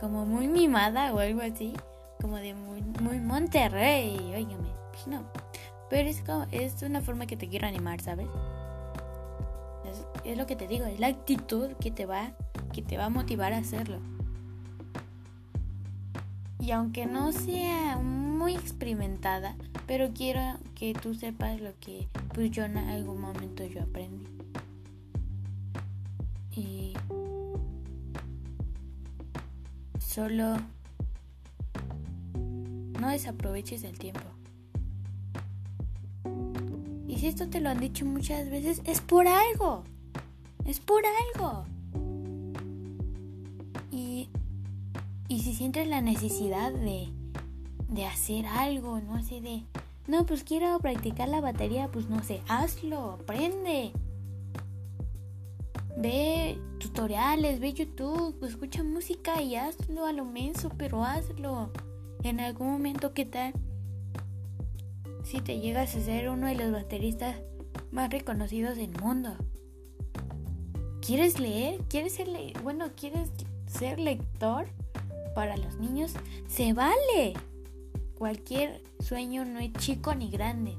como 0.00 0.26
muy 0.26 0.48
mimada 0.48 1.12
o 1.12 1.18
algo 1.20 1.40
así, 1.42 1.72
como 2.26 2.38
de 2.38 2.54
muy, 2.54 2.82
muy 2.82 3.20
Monterrey, 3.20 4.16
óigame, 4.34 4.68
pues 4.90 5.06
no. 5.06 5.30
Pero 5.88 6.08
es, 6.08 6.22
como, 6.22 6.44
es 6.50 6.82
una 6.82 7.00
forma 7.00 7.24
que 7.24 7.36
te 7.36 7.48
quiero 7.48 7.68
animar, 7.68 8.00
¿sabes? 8.00 8.26
Es, 9.88 10.04
es 10.24 10.36
lo 10.36 10.44
que 10.44 10.56
te 10.56 10.66
digo, 10.66 10.86
es 10.86 10.98
la 10.98 11.06
actitud 11.06 11.70
que 11.74 11.92
te 11.92 12.04
va, 12.04 12.32
que 12.72 12.82
te 12.82 12.96
va 12.96 13.04
a 13.04 13.10
motivar 13.10 13.52
a 13.52 13.58
hacerlo. 13.58 14.00
Y 16.58 16.72
aunque 16.72 17.06
no 17.06 17.30
sea 17.30 17.98
muy 17.98 18.56
experimentada, 18.56 19.54
pero 19.86 20.12
quiero 20.12 20.40
que 20.74 20.94
tú 20.94 21.14
sepas 21.14 21.60
lo 21.60 21.78
que 21.78 22.08
pues 22.34 22.50
yo 22.50 22.64
en 22.64 22.76
algún 22.76 23.20
momento 23.20 23.64
yo 23.64 23.82
aprendí. 23.82 24.26
Y 26.56 26.92
solo 30.00 30.56
no 33.06 33.12
desaproveches 33.12 33.84
el 33.84 33.96
tiempo. 33.98 34.26
Y 37.06 37.18
si 37.18 37.28
esto 37.28 37.48
te 37.48 37.60
lo 37.60 37.70
han 37.70 37.78
dicho 37.78 38.04
muchas 38.04 38.50
veces, 38.50 38.82
es 38.84 39.00
por 39.00 39.28
algo. 39.28 39.84
Es 40.64 40.80
por 40.80 41.02
algo. 41.34 41.64
Y, 43.92 44.28
y 45.28 45.40
si 45.40 45.54
sientes 45.54 45.86
la 45.86 46.00
necesidad 46.00 46.72
de 46.72 47.12
de 47.88 48.04
hacer 48.04 48.46
algo, 48.46 49.00
no 49.00 49.22
sé, 49.22 49.40
de, 49.40 49.62
No, 50.06 50.26
pues 50.26 50.44
quiero 50.44 50.78
practicar 50.80 51.28
la 51.28 51.40
batería, 51.40 51.88
pues 51.88 52.08
no 52.08 52.22
sé, 52.22 52.42
hazlo, 52.48 53.12
aprende. 53.12 53.92
Ve 55.96 56.58
tutoriales, 56.78 57.58
ve 57.58 57.72
YouTube, 57.72 58.44
escucha 58.44 58.82
música 58.82 59.40
y 59.40 59.56
hazlo 59.56 60.04
a 60.04 60.12
lo 60.12 60.24
menso, 60.24 60.70
pero 60.76 61.04
hazlo. 61.04 61.70
En 62.26 62.40
algún 62.40 62.72
momento, 62.72 63.14
¿qué 63.14 63.24
tal? 63.24 63.52
Si 65.22 65.40
te 65.40 65.60
llegas 65.60 65.94
a 65.94 66.00
ser 66.00 66.28
uno 66.28 66.48
de 66.48 66.56
los 66.56 66.72
bateristas 66.72 67.36
más 67.92 68.10
reconocidos 68.10 68.76
del 68.76 68.90
mundo. 69.00 69.36
¿Quieres 71.00 71.38
leer? 71.38 71.82
¿Quieres 71.88 72.14
ser 72.14 72.26
le 72.26 72.52
bueno, 72.64 72.86
quieres 72.96 73.30
ser 73.68 74.00
lector 74.00 74.66
para 75.36 75.56
los 75.56 75.76
niños? 75.76 76.14
Se 76.48 76.72
vale. 76.72 77.34
Cualquier 78.18 78.82
sueño 78.98 79.44
no 79.44 79.60
es 79.60 79.72
chico 79.74 80.12
ni 80.16 80.28
grande. 80.28 80.76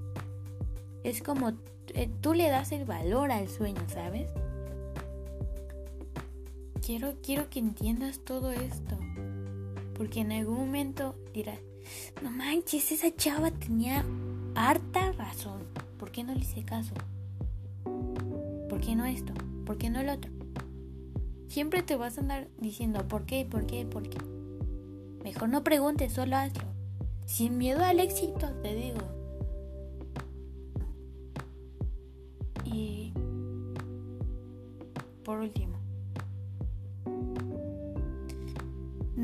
Es 1.06 1.24
como 1.24 1.54
eh, 1.94 2.10
tú 2.20 2.34
le 2.34 2.50
das 2.50 2.74
el 2.74 2.84
valor 2.84 3.32
al 3.32 3.48
sueño, 3.48 3.84
¿sabes? 3.88 4.30
Quiero, 6.86 7.14
quiero 7.24 7.50
que 7.50 7.60
entiendas 7.60 8.20
todo 8.26 8.52
esto. 8.52 8.98
Porque 9.94 10.20
en 10.20 10.34
algún 10.34 10.58
momento 10.58 11.16
no 12.24 12.32
manches, 12.32 12.92
esa 12.92 13.16
chava 13.16 13.52
tenía 13.52 14.04
harta 14.56 15.12
razón. 15.12 15.64
¿Por 16.00 16.12
qué 16.12 16.24
no 16.24 16.34
le 16.34 16.40
hice 16.40 16.64
caso? 16.64 16.94
¿Por 18.70 18.82
qué 18.82 18.96
no 18.96 19.06
esto? 19.06 19.34
¿Por 19.66 19.78
qué 19.78 19.90
no 19.90 20.00
el 20.00 20.10
otro? 20.10 20.32
Siempre 21.48 21.84
te 21.84 21.96
vas 21.96 22.18
a 22.18 22.22
andar 22.22 22.48
diciendo 22.58 23.08
¿por 23.08 23.26
qué? 23.26 23.46
¿Por 23.46 23.68
qué? 23.68 23.86
¿Por 23.86 24.10
qué? 24.10 24.18
Mejor 25.24 25.50
no 25.50 25.64
preguntes, 25.64 26.14
solo 26.14 26.36
hazlo. 26.38 26.64
Sin 27.26 27.58
miedo 27.58 27.84
al 27.84 28.00
éxito, 28.00 28.50
te 28.64 28.74
digo. 28.74 29.02
Y 32.66 33.14
por 35.24 35.40
último, 35.40 35.77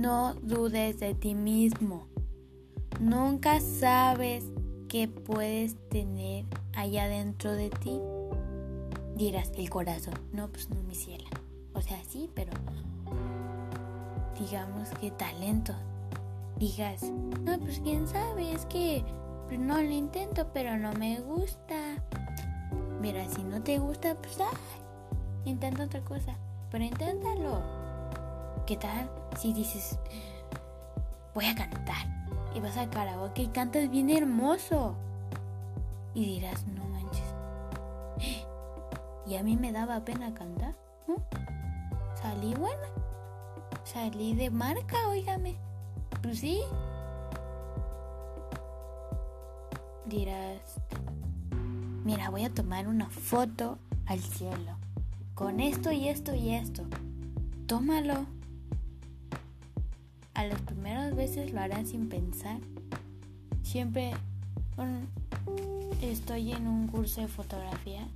no 0.04 0.34
dudes 0.42 1.00
de 1.00 1.16
ti 1.16 1.34
mismo. 1.34 2.08
Nunca 3.00 3.62
sabes 3.62 4.44
qué 4.90 5.08
puedes 5.08 5.78
tener 5.88 6.44
allá 6.76 7.08
dentro 7.08 7.54
de 7.54 7.70
ti. 7.70 8.02
Dirás, 9.16 9.54
el 9.56 9.70
corazón. 9.70 10.16
No, 10.34 10.50
pues 10.50 10.70
no, 10.70 10.76
mi 10.84 10.94
ciela. 10.94 11.30
O 11.74 11.82
sea, 11.82 12.04
sí, 12.04 12.30
pero 12.36 12.52
digamos 14.38 14.90
que 15.00 15.10
talento 15.12 15.74
digas, 16.60 17.04
no, 17.42 17.58
pues 17.60 17.80
quién 17.80 18.06
sabe, 18.06 18.52
es 18.52 18.66
que 18.66 19.06
no 19.58 19.82
lo 19.82 19.90
intento, 19.90 20.50
pero 20.54 20.78
no 20.78 20.92
me 20.94 21.22
gusta. 21.22 21.76
Mira, 23.00 23.26
si 23.30 23.42
no 23.42 23.64
te 23.64 23.80
gusta, 23.80 24.16
pues 24.16 24.38
ay, 24.42 25.50
intenta 25.50 25.86
otra 25.86 26.02
cosa, 26.02 26.36
pero 26.70 26.84
inténtalo. 26.84 27.83
¿Qué 28.65 28.77
tal 28.77 29.10
si 29.38 29.51
dices, 29.51 30.00
voy 31.34 31.48
a 31.48 31.55
cantar 31.55 32.08
y 32.55 32.62
vas 32.62 32.77
a 32.77 32.89
karaoke 32.89 33.41
y 33.43 33.48
cantas 33.48 33.89
bien 33.89 34.10
hermoso? 34.10 34.96
Y 36.13 36.25
dirás, 36.25 36.65
no 36.67 36.86
manches. 36.86 37.36
Y 39.25 39.36
a 39.36 39.43
mí 39.43 39.58
me 39.58 39.72
daba 39.72 40.03
pena 40.03 40.34
cantar. 40.34 40.75
Salí 42.22 42.53
buena. 42.53 42.88
Salí 43.84 44.34
de 44.36 44.50
marca, 44.50 45.08
óigame. 45.10 45.58
Pues 46.22 46.39
sí. 46.39 46.62
Dirás, 50.06 50.76
mira, 52.04 52.30
voy 52.30 52.45
a 52.45 52.54
tomar 52.54 52.88
una 52.88 53.10
foto 53.10 53.78
al 54.06 54.19
cielo. 54.19 54.78
Con 55.36 55.60
esto 55.60 55.91
y 55.91 56.08
esto 56.08 56.34
y 56.34 56.54
esto. 56.54 56.84
Tómalo. 57.65 58.26
A 60.34 60.46
las 60.46 60.62
primeras 60.62 61.15
veces 61.15 61.52
lo 61.52 61.62
harás 61.62 61.89
sin 61.89 62.10
pensar. 62.10 62.60
Siempre 63.62 64.12
estoy 66.02 66.52
en 66.52 66.67
un 66.67 66.88
curso 66.88 67.22
de 67.22 67.28
fotografía. 67.28 68.08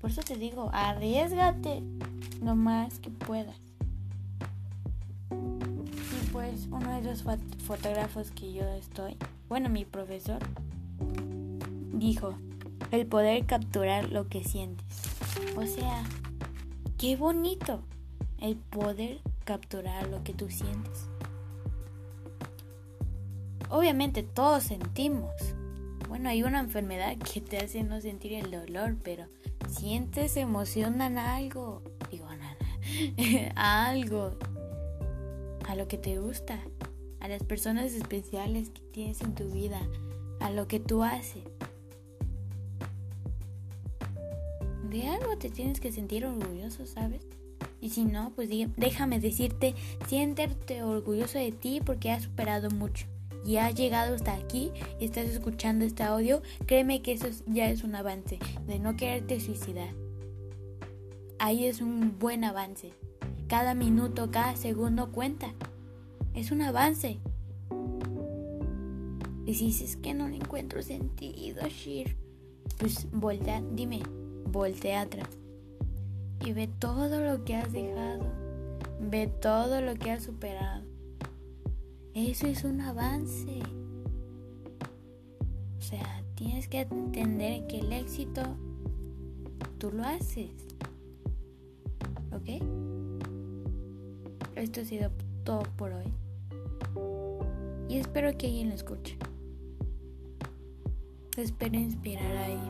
Por 0.00 0.10
eso 0.10 0.22
te 0.22 0.36
digo, 0.36 0.70
arriesgate 0.72 1.82
lo 2.42 2.54
más 2.56 2.98
que 2.98 3.10
puedas 3.10 3.56
pues 6.32 6.66
uno 6.70 6.90
de 6.94 7.02
los 7.02 7.22
fotógrafos 7.66 8.30
que 8.30 8.54
yo 8.54 8.66
estoy, 8.74 9.16
bueno, 9.48 9.68
mi 9.68 9.84
profesor, 9.84 10.38
dijo, 11.92 12.34
el 12.90 13.06
poder 13.06 13.44
capturar 13.44 14.10
lo 14.10 14.28
que 14.28 14.42
sientes. 14.42 14.86
O 15.56 15.66
sea, 15.66 16.02
qué 16.96 17.16
bonito 17.16 17.82
el 18.38 18.56
poder 18.56 19.20
capturar 19.52 20.08
lo 20.08 20.24
que 20.24 20.32
tú 20.32 20.48
sientes. 20.48 21.10
Obviamente 23.68 24.22
todos 24.22 24.62
sentimos. 24.62 25.30
Bueno, 26.08 26.30
hay 26.30 26.42
una 26.42 26.60
enfermedad 26.60 27.18
que 27.18 27.42
te 27.42 27.58
hace 27.58 27.82
no 27.82 28.00
sentir 28.00 28.32
el 28.32 28.50
dolor, 28.50 28.96
pero 29.02 29.26
sientes, 29.68 30.38
emocionan 30.38 31.18
algo. 31.18 31.82
Digo, 32.10 32.26
nada, 32.34 33.52
algo 33.90 34.38
a 35.68 35.74
lo 35.74 35.86
que 35.86 35.98
te 35.98 36.18
gusta, 36.18 36.58
a 37.20 37.28
las 37.28 37.42
personas 37.42 37.92
especiales 37.92 38.70
que 38.70 38.80
tienes 38.90 39.20
en 39.20 39.34
tu 39.34 39.50
vida, 39.50 39.82
a 40.40 40.50
lo 40.50 40.66
que 40.66 40.80
tú 40.80 41.02
haces. 41.02 41.44
De 44.88 45.08
algo 45.08 45.36
te 45.36 45.50
tienes 45.50 45.78
que 45.78 45.92
sentir 45.92 46.24
orgulloso, 46.24 46.86
¿sabes? 46.86 47.20
Y 47.82 47.90
si 47.90 48.04
no, 48.04 48.30
pues 48.36 48.48
déjame 48.76 49.18
decirte, 49.18 49.74
siéntete 50.06 50.84
orgulloso 50.84 51.40
de 51.40 51.50
ti 51.50 51.80
porque 51.84 52.12
has 52.12 52.22
superado 52.22 52.70
mucho 52.70 53.06
y 53.44 53.56
has 53.56 53.74
llegado 53.74 54.14
hasta 54.14 54.34
aquí 54.34 54.70
y 55.00 55.04
estás 55.04 55.26
escuchando 55.26 55.84
este 55.84 56.04
audio, 56.04 56.42
créeme 56.66 57.02
que 57.02 57.10
eso 57.10 57.26
ya 57.48 57.68
es 57.68 57.82
un 57.82 57.96
avance 57.96 58.38
de 58.68 58.78
no 58.78 58.96
quererte 58.96 59.40
suicidar. 59.40 59.88
Ahí 61.40 61.66
es 61.66 61.80
un 61.80 62.20
buen 62.20 62.44
avance. 62.44 62.92
Cada 63.48 63.74
minuto, 63.74 64.30
cada 64.30 64.54
segundo 64.54 65.10
cuenta. 65.10 65.52
Es 66.34 66.52
un 66.52 66.62
avance. 66.62 67.18
Y 69.44 69.54
si 69.54 69.66
dices 69.66 69.96
que 69.96 70.14
no 70.14 70.28
le 70.28 70.36
encuentro 70.36 70.82
sentido, 70.82 71.66
Shir, 71.66 72.16
pues 72.78 73.08
voltea, 73.10 73.60
dime, 73.72 74.02
voltea 74.46 75.00
atrás. 75.00 75.41
Y 76.44 76.52
ve 76.52 76.66
todo 76.66 77.20
lo 77.20 77.44
que 77.44 77.56
has 77.56 77.72
dejado. 77.72 78.24
Ve 79.00 79.26
todo 79.26 79.80
lo 79.80 79.94
que 79.94 80.10
has 80.10 80.24
superado. 80.24 80.82
Eso 82.14 82.46
es 82.46 82.64
un 82.64 82.80
avance. 82.80 83.60
O 85.78 85.80
sea, 85.80 86.22
tienes 86.34 86.68
que 86.68 86.80
entender 86.80 87.66
que 87.66 87.80
el 87.80 87.92
éxito 87.92 88.42
tú 89.78 89.90
lo 89.92 90.04
haces. 90.04 90.50
¿Ok? 92.32 92.62
Esto 94.56 94.80
ha 94.80 94.84
sido 94.84 95.10
todo 95.44 95.62
por 95.76 95.92
hoy. 95.92 96.12
Y 97.88 97.98
espero 97.98 98.36
que 98.36 98.46
alguien 98.46 98.68
lo 98.68 98.74
escuche. 98.74 99.16
Espero 101.36 101.76
inspirar 101.76 102.36
ahí 102.36 102.60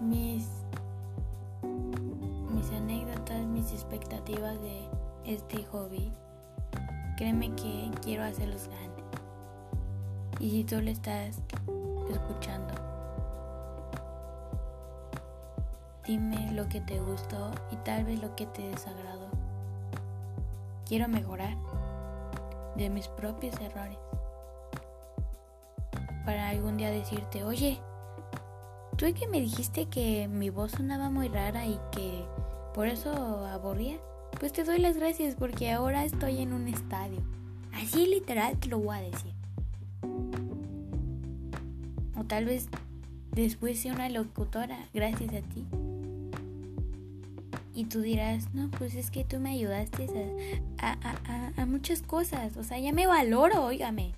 mis, 0.00 0.44
mis 0.44 0.63
anécdotas, 2.74 3.44
mis 3.46 3.72
expectativas 3.72 4.60
de 4.60 4.88
este 5.24 5.64
hobby. 5.64 6.12
Créeme 7.16 7.54
que 7.54 7.90
quiero 8.02 8.24
hacerlos 8.24 8.68
grandes. 8.68 9.04
Y 10.40 10.50
si 10.50 10.64
tú 10.64 10.80
lo 10.80 10.90
estás 10.90 11.40
escuchando, 12.10 12.74
dime 16.06 16.52
lo 16.52 16.68
que 16.68 16.80
te 16.80 17.00
gustó 17.00 17.50
y 17.70 17.76
tal 17.76 18.04
vez 18.04 18.20
lo 18.20 18.34
que 18.36 18.46
te 18.46 18.68
desagradó. 18.68 19.28
Quiero 20.86 21.08
mejorar 21.08 21.56
de 22.76 22.90
mis 22.90 23.08
propios 23.08 23.58
errores. 23.60 23.98
Para 26.24 26.48
algún 26.48 26.76
día 26.76 26.90
decirte, 26.90 27.44
oye, 27.44 27.80
tú 28.96 29.06
que 29.14 29.28
me 29.28 29.40
dijiste 29.40 29.86
que 29.86 30.28
mi 30.28 30.50
voz 30.50 30.72
sonaba 30.72 31.10
muy 31.10 31.28
rara 31.28 31.66
y 31.66 31.78
que 31.92 32.26
por 32.74 32.88
eso 32.88 33.10
aburría, 33.46 33.98
pues 34.40 34.52
te 34.52 34.64
doy 34.64 34.78
las 34.78 34.96
gracias 34.96 35.36
porque 35.36 35.70
ahora 35.70 36.04
estoy 36.04 36.38
en 36.38 36.52
un 36.52 36.66
estadio. 36.66 37.20
Así 37.72 38.06
literal 38.06 38.58
te 38.58 38.68
lo 38.68 38.80
voy 38.80 38.96
a 38.96 39.00
decir. 39.00 39.32
O 42.18 42.24
tal 42.24 42.44
vez 42.44 42.68
después 43.30 43.78
sea 43.78 43.94
una 43.94 44.08
locutora 44.08 44.88
gracias 44.92 45.32
a 45.32 45.40
ti. 45.40 45.64
Y 47.76 47.84
tú 47.86 48.00
dirás, 48.00 48.52
no, 48.54 48.70
pues 48.70 48.94
es 48.96 49.10
que 49.10 49.24
tú 49.24 49.38
me 49.38 49.50
ayudaste 49.50 50.08
a, 50.78 51.66
muchas 51.66 52.02
cosas. 52.02 52.56
O 52.56 52.64
sea, 52.64 52.78
ya 52.78 52.92
me 52.92 53.06
valoro, 53.06 53.64
óigame. 53.64 54.14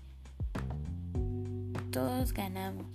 todos 1.90 2.32
ganamos 2.32 2.86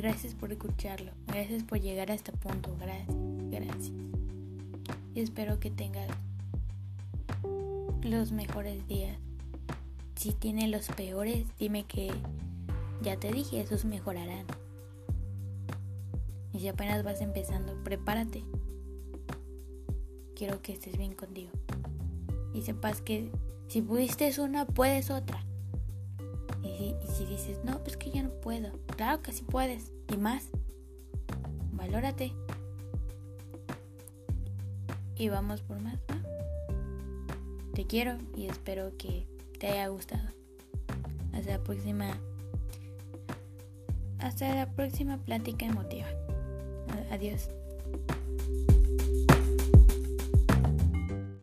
gracias 0.00 0.34
por 0.34 0.50
escucharlo. 0.50 1.12
Gracias 1.26 1.62
por 1.62 1.78
llegar 1.78 2.10
a 2.10 2.14
este 2.14 2.32
punto. 2.32 2.74
Gracias. 2.80 3.16
Gracias. 3.50 3.92
Y 5.14 5.20
espero 5.20 5.60
que 5.60 5.70
tengas 5.70 6.08
los 8.02 8.32
mejores 8.32 8.86
días. 8.88 9.18
Si 10.16 10.32
tiene 10.32 10.68
los 10.68 10.88
peores, 10.88 11.46
dime 11.58 11.84
que 11.84 12.10
ya 13.02 13.16
te 13.18 13.30
dije, 13.30 13.60
esos 13.60 13.84
mejorarán. 13.84 14.46
Y 16.52 16.60
si 16.60 16.68
apenas 16.68 17.04
vas 17.04 17.20
empezando, 17.20 17.74
prepárate. 17.84 18.44
Quiero 20.34 20.62
que 20.62 20.72
estés 20.72 20.96
bien 20.96 21.14
contigo. 21.14 21.50
Y 22.54 22.62
sepas 22.62 23.02
que 23.02 23.30
si 23.68 23.82
pudiste 23.82 24.32
una, 24.40 24.66
puedes 24.66 25.10
otra. 25.10 25.44
Y 27.02 27.06
si, 27.06 27.26
dices, 27.26 27.58
no, 27.64 27.82
pues 27.82 27.96
que 27.96 28.10
ya 28.10 28.22
no 28.22 28.30
puedo. 28.30 28.72
Claro 28.96 29.22
que 29.22 29.32
sí 29.32 29.42
puedes. 29.42 29.92
Y 30.12 30.16
más. 30.16 30.48
Valórate. 31.72 32.32
Y 35.16 35.28
vamos 35.28 35.60
por 35.60 35.78
más, 35.80 35.98
Te 37.74 37.86
quiero 37.86 38.16
y 38.34 38.46
espero 38.46 38.96
que 38.96 39.26
te 39.58 39.68
haya 39.68 39.88
gustado. 39.88 40.26
Hasta 41.34 41.50
la 41.50 41.62
próxima. 41.62 42.18
Hasta 44.18 44.54
la 44.54 44.72
próxima 44.72 45.18
plática 45.18 45.66
emotiva. 45.66 46.08
Adiós. 47.10 47.50